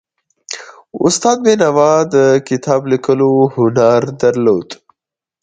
استاد 1.05 1.37
بینوا 1.45 1.91
د 2.13 2.15
کتاب 2.47 2.81
لیکلو 2.91 3.31
هنر 3.55 4.01
درلود. 4.21 4.69